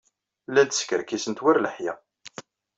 [0.49, 1.93] Llant skerkisent war leḥya.